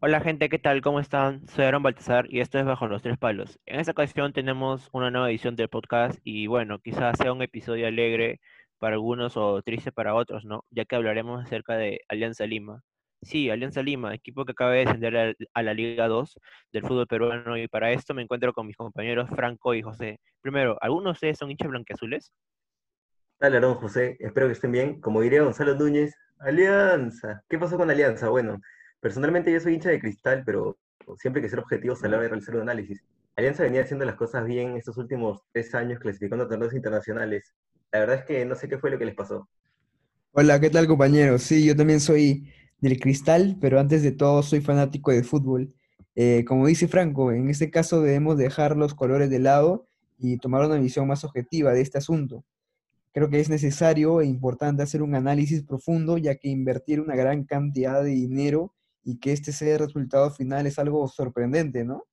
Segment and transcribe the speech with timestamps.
[0.00, 0.80] Hola gente, ¿qué tal?
[0.80, 1.48] ¿Cómo están?
[1.48, 3.58] Soy Aaron Baltazar y esto es Bajo los Tres Palos.
[3.66, 7.88] En esta ocasión tenemos una nueva edición del podcast y bueno, quizás sea un episodio
[7.88, 8.40] alegre
[8.78, 10.64] para algunos o triste para otros, ¿no?
[10.70, 12.80] Ya que hablaremos acerca de Alianza Lima.
[13.22, 16.38] Sí, Alianza Lima, equipo que acaba de descender a, la Liga 2
[16.72, 20.20] del fútbol peruano y para esto me encuentro con mis compañeros Franco y José.
[20.40, 22.32] Primero, ¿algunos de ustedes son hinchas blanqueazules?
[23.40, 25.00] Hola, Aaron José, espero que estén bien.
[25.00, 27.42] Como diría Gonzalo Núñez, Alianza.
[27.48, 28.28] ¿Qué pasó con Alianza?
[28.28, 28.60] Bueno,
[29.00, 30.78] personalmente yo soy hincha de cristal, pero
[31.18, 33.02] siempre hay que ser objetivos a la hora de realizar un análisis.
[33.36, 37.54] Alianza venía haciendo las cosas bien estos últimos tres años, clasificando a torneos internacionales.
[37.92, 39.48] La verdad es que no sé qué fue lo que les pasó.
[40.32, 41.42] Hola, ¿qué tal compañeros?
[41.42, 45.74] Sí, yo también soy del Cristal, pero antes de todo soy fanático de fútbol.
[46.14, 49.86] Eh, como dice Franco, en este caso debemos dejar los colores de lado
[50.18, 52.44] y tomar una visión más objetiva de este asunto.
[53.12, 57.44] Creo que es necesario e importante hacer un análisis profundo, ya que invertir una gran
[57.44, 62.04] cantidad de dinero y que este sea el resultado final es algo sorprendente, ¿no?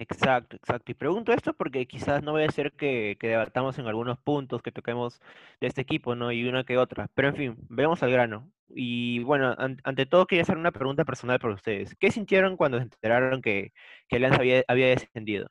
[0.00, 0.92] Exacto, exacto.
[0.92, 4.62] Y pregunto esto porque quizás no vaya a ser que, que debatamos en algunos puntos
[4.62, 5.20] que toquemos
[5.60, 6.30] de este equipo, ¿no?
[6.30, 7.10] Y una que otra.
[7.14, 8.52] Pero en fin, veamos al grano.
[8.68, 11.96] Y bueno, an- ante todo quería hacer una pregunta personal para ustedes.
[11.98, 13.72] ¿Qué sintieron cuando se enteraron que,
[14.08, 15.48] que Alianza había, había descendido?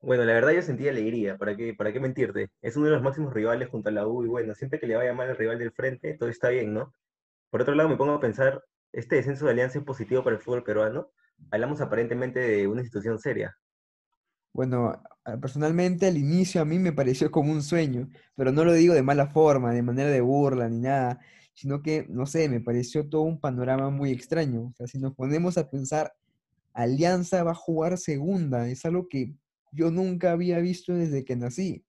[0.00, 2.50] Bueno, la verdad yo sentí alegría, ¿para qué, para qué mentirte?
[2.60, 4.96] Es uno de los máximos rivales junto a la U y bueno, siempre que le
[4.96, 6.92] vaya mal al rival del frente, todo está bien, ¿no?
[7.50, 8.62] Por otro lado, me pongo a pensar,
[8.92, 11.10] ¿este descenso de Alianza es positivo para el fútbol peruano?
[11.50, 13.56] Hablamos aparentemente de una institución seria.
[14.52, 15.02] Bueno,
[15.40, 19.02] personalmente al inicio a mí me pareció como un sueño, pero no lo digo de
[19.02, 21.20] mala forma, de manera de burla ni nada,
[21.54, 24.72] sino que, no sé, me pareció todo un panorama muy extraño.
[24.86, 26.12] Si nos ponemos a pensar,
[26.74, 29.34] Alianza va a jugar segunda, es algo que
[29.72, 31.84] yo nunca había visto desde que nací.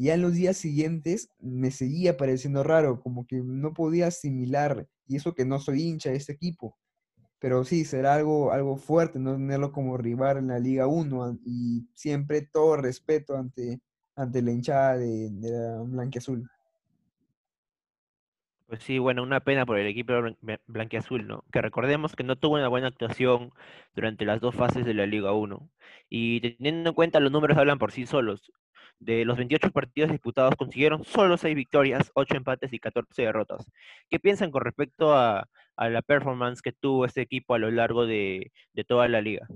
[0.00, 4.86] Y ya en los días siguientes me seguía pareciendo raro, como que no podía asimilar,
[5.06, 6.78] y eso que no soy hincha de este equipo.
[7.38, 11.40] Pero sí, será algo, algo fuerte no tenerlo como rival en la Liga 1 an-
[11.44, 13.80] y siempre todo respeto ante,
[14.16, 16.48] ante la hinchada de, de la Blanquiazul.
[18.66, 21.44] Pues sí, bueno, una pena por el equipo blan- blan- blanquiazul, ¿no?
[21.52, 23.52] Que recordemos que no tuvo una buena actuación
[23.94, 25.68] durante las dos fases de la Liga 1.
[26.10, 28.52] Y teniendo en cuenta los números hablan por sí solos.
[28.98, 33.64] De los 28 partidos disputados consiguieron solo 6 victorias, 8 empates y 14 derrotas.
[34.10, 35.48] ¿Qué piensan con respecto a,
[35.78, 38.52] la performance que tuvo este equipo a lo largo de,
[38.86, 39.46] toda la liga?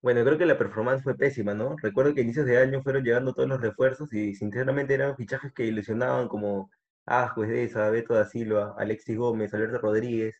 [0.00, 1.74] Bueno, creo que la performance fue pésima, ¿no?
[1.82, 5.52] Recuerdo que a inicios de año fueron llegando todos los refuerzos y sinceramente eran fichajes
[5.52, 6.70] que ilusionaban como
[7.06, 10.36] Ascuez, Deza, Beto da Silva, Alexis Gómez, Alberto Rodríguez,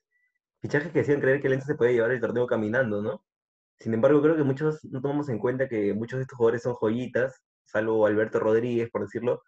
[0.60, 3.24] fichajes que hacían creer que el se podía llevar el torneo caminando, ¿no?
[3.80, 6.74] Sin embargo, creo que muchos no tomamos en cuenta que muchos de estos jugadores son
[6.74, 9.42] joyitas, salvo Alberto Rodríguez, por decirlo,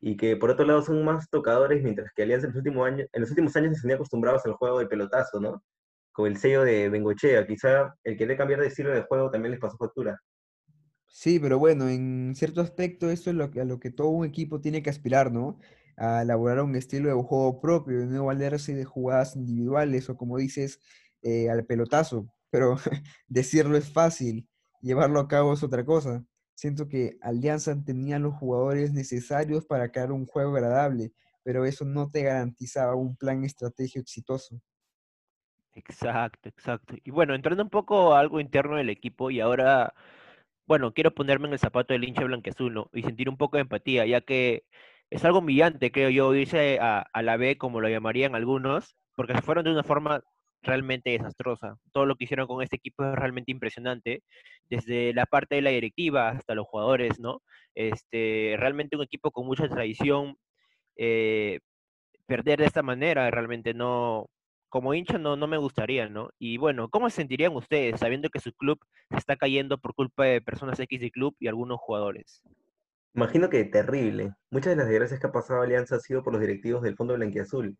[0.00, 3.08] y que por otro lado son más tocadores, mientras que Alianza en los últimos años,
[3.12, 5.62] en los últimos años se tenía acostumbrados al juego de pelotazo, ¿no?
[6.10, 9.60] Con el sello de Bengochea, quizá el querer cambiar de estilo de juego también les
[9.60, 10.20] pasó factura.
[11.06, 14.26] Sí, pero bueno, en cierto aspecto eso es lo que, a lo que todo un
[14.26, 15.60] equipo tiene que aspirar, ¿no?
[15.96, 20.80] A elaborar un estilo de juego propio, no valerse de jugadas individuales o como dices,
[21.22, 22.28] eh, al pelotazo.
[22.50, 22.76] Pero
[23.28, 24.48] decirlo es fácil,
[24.80, 26.24] llevarlo a cabo es otra cosa.
[26.54, 31.12] Siento que Alianza tenía los jugadores necesarios para crear un juego agradable,
[31.44, 34.60] pero eso no te garantizaba un plan estratégico exitoso.
[35.74, 36.96] Exacto, exacto.
[37.04, 39.94] Y bueno, entrando un poco a algo interno del equipo y ahora
[40.68, 42.90] bueno, quiero ponerme en el zapato del hincha blanquiazul, ¿no?
[42.92, 44.64] Y sentir un poco de empatía, ya que
[45.10, 49.34] es algo humillante, creo yo, irse a, a la B, como lo llamarían algunos, porque
[49.34, 50.22] se fueron de una forma
[50.62, 51.76] realmente desastrosa.
[51.92, 54.22] Todo lo que hicieron con este equipo es realmente impresionante,
[54.68, 57.42] desde la parte de la directiva hasta los jugadores, ¿no?
[57.74, 60.36] Este, realmente un equipo con mucha tradición,
[60.96, 61.60] eh,
[62.26, 64.28] perder de esta manera realmente no,
[64.68, 66.30] como hincha no, no me gustaría, ¿no?
[66.38, 68.78] Y bueno, ¿cómo se sentirían ustedes sabiendo que su club
[69.10, 72.42] se está cayendo por culpa de personas X del club y algunos jugadores?
[73.14, 74.34] Imagino que terrible.
[74.50, 77.14] Muchas de las desgracias que ha pasado Alianza ha sido por los directivos del Fondo
[77.14, 77.76] Blanquiazul.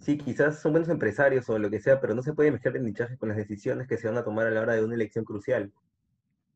[0.00, 2.86] Sí, quizás son buenos empresarios o lo que sea, pero no se puede mezclar el
[2.86, 5.24] hinchaje con las decisiones que se van a tomar a la hora de una elección
[5.24, 5.72] crucial.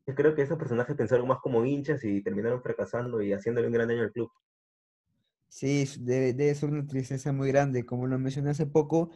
[0.05, 3.73] Yo creo que esos personajes pensaron más como hinchas y terminaron fracasando y haciéndole un
[3.73, 4.31] gran daño al club.
[5.47, 7.85] Sí, debe ser una tristeza muy grande.
[7.85, 9.09] Como lo mencioné hace poco,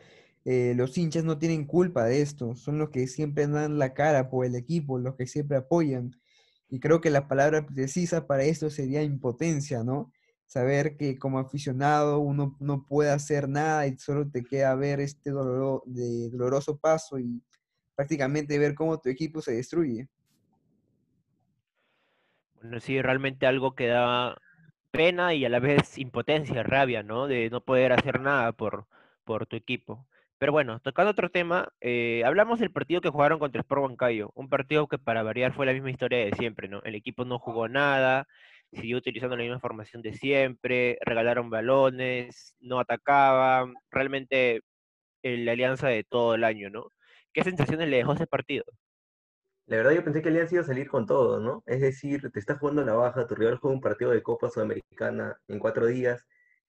[0.45, 2.55] eh, los hinchas no tienen culpa de esto.
[2.55, 6.19] Son los que siempre dan la cara por el equipo, los que siempre apoyan.
[6.69, 10.11] Y creo que la palabra precisa para esto sería impotencia, ¿no?
[10.53, 15.31] Saber que como aficionado uno no puede hacer nada y solo te queda ver este
[15.31, 17.41] doloro- de doloroso paso y
[17.95, 20.07] prácticamente ver cómo tu equipo se destruye.
[22.61, 24.37] Bueno, sí, realmente algo que da
[24.91, 27.25] pena y a la vez impotencia, rabia, ¿no?
[27.27, 28.85] De no poder hacer nada por,
[29.23, 30.07] por tu equipo.
[30.37, 34.49] Pero bueno, tocando otro tema, eh, hablamos del partido que jugaron contra Sport Huancayo, un
[34.49, 36.83] partido que para variar fue la misma historia de siempre, ¿no?
[36.83, 38.27] El equipo no jugó nada,
[38.73, 44.61] siguió utilizando la misma formación de siempre, regalaron balones, no atacaban, realmente
[45.23, 46.89] la alianza de todo el año, ¿no?
[47.33, 48.63] ¿Qué sensaciones le dejó ese partido?
[49.65, 51.63] La verdad yo pensé que Alianza iba a salir con todo, ¿no?
[51.65, 54.49] Es decir, te estás jugando a la baja, tu rival juega un partido de Copa
[54.49, 56.25] Sudamericana en cuatro días,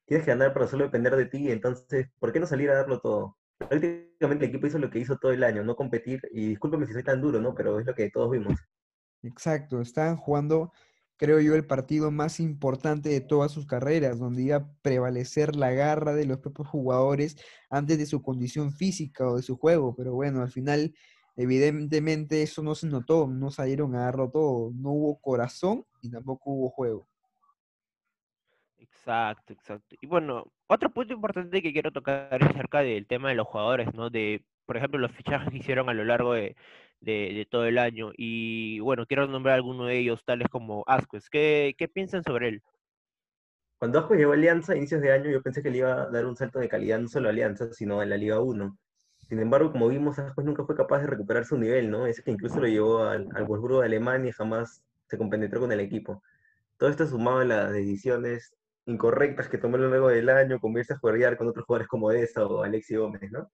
[0.06, 3.00] tienes que ganar para solo depender de ti, entonces, ¿por qué no salir a darlo
[3.00, 3.36] todo?
[3.58, 6.92] Prácticamente el equipo hizo lo que hizo todo el año, no competir, y discúlpeme si
[6.92, 7.52] soy tan duro, ¿no?
[7.54, 8.54] Pero es lo que todos vimos.
[9.22, 10.72] Exacto, estaban jugando,
[11.16, 15.70] creo yo, el partido más importante de todas sus carreras, donde iba a prevalecer la
[15.70, 17.36] garra de los propios jugadores
[17.70, 20.94] antes de su condición física o de su juego, pero bueno, al final,
[21.36, 26.50] evidentemente eso no se notó, no salieron a darlo todo, no hubo corazón y tampoco
[26.50, 27.06] hubo juego.
[28.78, 29.96] Exacto, exacto.
[30.00, 33.92] Y bueno, otro punto importante que quiero tocar es acerca del tema de los jugadores,
[33.94, 34.10] ¿no?
[34.10, 36.56] De, por ejemplo, los fichajes que hicieron a lo largo de,
[37.04, 38.12] de, todo el año.
[38.16, 41.28] Y bueno, quiero nombrar algunos de ellos, tales como Asquez.
[41.30, 42.62] ¿Qué, qué piensan sobre él?
[43.78, 46.10] Cuando Asquez llegó a Alianza a inicios de año, yo pensé que le iba a
[46.10, 48.78] dar un salto de calidad no solo a Alianza, sino en la Liga 1.
[49.28, 52.06] Sin embargo, como vimos, Asquez nunca fue capaz de recuperar su nivel, ¿no?
[52.06, 55.72] Ese que incluso lo llevó al, al Wolfsburgo de Alemania y jamás se compenetró con
[55.72, 56.22] el equipo.
[56.76, 58.54] Todo esto sumado a las decisiones
[58.86, 62.10] incorrectas que tomó a lo largo del año, comienza a jugar con otros jugadores como
[62.10, 63.50] esa o Alexi Gómez, ¿no?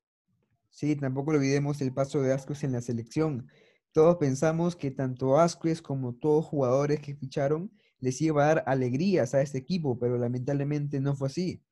[0.70, 3.48] Sí, tampoco olvidemos el paso de Asquez en la selección.
[3.92, 9.34] Todos pensamos que tanto Asquez como todos jugadores que ficharon les iba a dar alegrías
[9.34, 11.62] a este equipo, pero lamentablemente no fue así.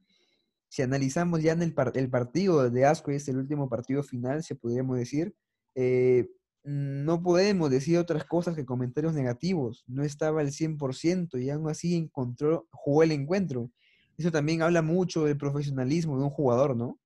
[0.69, 4.99] Si analizamos ya en el, el partido de Asquez, el último partido final, se podríamos
[4.99, 5.35] decir,
[5.75, 6.29] eh,
[6.65, 9.85] no podemos decir otras cosas que comentarios negativos.
[9.87, 13.71] No estaba al 100% y aún así encontró, jugó el encuentro.
[14.19, 16.99] Eso también habla mucho del profesionalismo de un jugador, ¿no?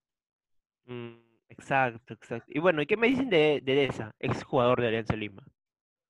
[0.86, 1.21] Mm,
[1.52, 2.46] exacto, exacto.
[2.48, 5.42] Y bueno, ¿y qué me dicen de, de Deza, ex jugador de Alianza Lima?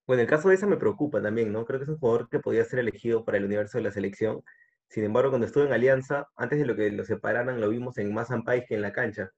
[0.07, 1.65] Bueno, el caso de esa me preocupa también, ¿no?
[1.65, 4.43] Creo que es un jugador que podía ser elegido para el universo de la selección.
[4.89, 8.13] Sin embargo, cuando estuvo en Alianza, antes de lo que lo separaran, lo vimos en
[8.13, 9.31] más País que en la cancha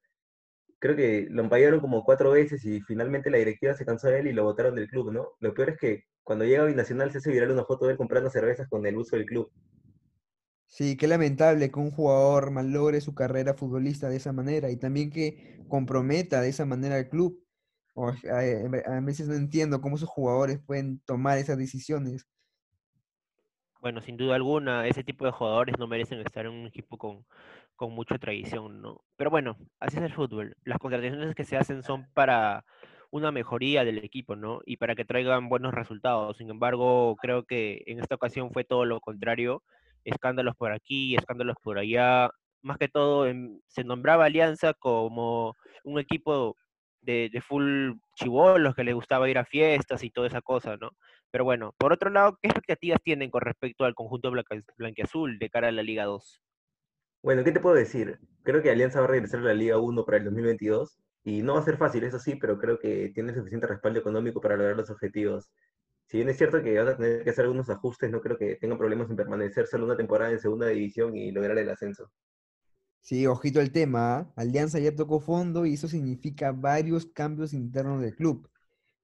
[0.84, 4.26] creo que lo empallaron como cuatro veces y finalmente la directiva se cansó de él
[4.26, 5.28] y lo botaron del club, ¿no?
[5.40, 7.96] Lo peor es que cuando llega a Binacional se hace viral una foto de él
[7.96, 9.50] comprando cervezas con el uso del club.
[10.66, 15.10] Sí, qué lamentable que un jugador malogre su carrera futbolista de esa manera y también
[15.10, 17.40] que comprometa de esa manera al club.
[17.96, 22.26] a, veces no entiendo cómo esos jugadores pueden tomar esas decisiones.
[23.80, 27.24] Bueno, sin duda alguna, ese tipo de jugadores no merecen estar en un equipo con,
[27.76, 29.04] con mucha tradición, ¿no?
[29.16, 30.56] Pero bueno, así es el fútbol.
[30.64, 32.64] Las contrataciones que se hacen son para
[33.10, 34.60] una mejoría del equipo, ¿no?
[34.66, 36.36] Y para que traigan buenos resultados.
[36.38, 39.62] Sin embargo, creo que en esta ocasión fue todo lo contrario.
[40.04, 42.30] Escándalos por aquí, escándalos por allá.
[42.62, 43.26] Más que todo,
[43.66, 46.56] se nombraba Alianza como un equipo
[47.00, 50.90] de, de full chivolos que les gustaba ir a fiestas y toda esa cosa, ¿no?
[51.30, 54.32] Pero bueno, por otro lado, ¿qué expectativas tienen con respecto al conjunto
[54.76, 56.40] blanquiazul de cara a la Liga 2?
[57.24, 58.20] Bueno, ¿qué te puedo decir?
[58.44, 61.54] Creo que Alianza va a regresar a la Liga 1 para el 2022 y no
[61.54, 64.76] va a ser fácil, eso sí, pero creo que tiene suficiente respaldo económico para lograr
[64.76, 65.50] los objetivos.
[66.06, 68.56] Si bien es cierto que van a tener que hacer algunos ajustes, no creo que
[68.56, 72.10] tengan problemas en permanecer solo una temporada en segunda división y lograr el ascenso.
[73.00, 74.16] Sí, ojito el tema.
[74.16, 74.32] ¿ah?
[74.36, 78.48] Alianza ya tocó fondo y eso significa varios cambios internos del club.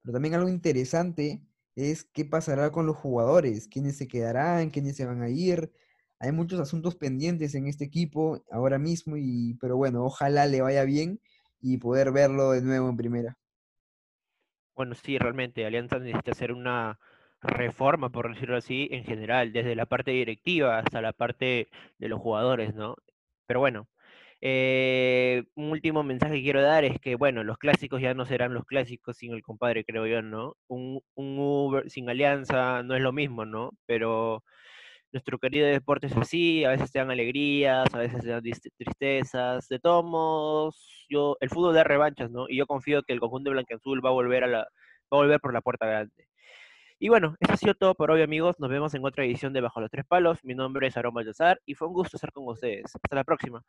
[0.02, 1.42] Pero también algo interesante
[1.76, 5.72] es qué pasará con los jugadores, quiénes se quedarán, quiénes se van a ir,
[6.20, 10.84] hay muchos asuntos pendientes en este equipo ahora mismo, y, pero bueno, ojalá le vaya
[10.84, 11.18] bien
[11.62, 13.38] y poder verlo de nuevo en primera.
[14.80, 16.99] Bueno, sí, realmente Alianza necesita hacer una
[17.42, 21.68] reforma, por decirlo así, en general, desde la parte directiva hasta la parte
[21.99, 22.96] de los jugadores, ¿no?
[23.44, 23.90] Pero bueno,
[24.40, 28.54] eh, un último mensaje que quiero dar es que, bueno, los clásicos ya no serán
[28.54, 30.56] los clásicos sin el compadre, creo yo, ¿no?
[30.66, 33.72] Un, un Uber sin alianza no es lo mismo, ¿no?
[33.84, 34.44] Pero
[35.12, 39.68] nuestro querido deporte es así, a veces te dan alegrías, a veces te dan tristezas,
[39.68, 42.48] de todos modos, yo, el fútbol da revanchas, ¿no?
[42.48, 44.66] Y yo confío que el conjunto blanqueazul va a volver a la, va
[45.12, 46.26] a volver por la puerta grande.
[46.98, 48.60] Y bueno, eso ha sido todo por hoy, amigos.
[48.60, 50.44] Nos vemos en otra edición de Bajo los Tres Palos.
[50.44, 52.94] Mi nombre es Aroma Yazar y fue un gusto estar con ustedes.
[52.94, 53.64] Hasta la próxima.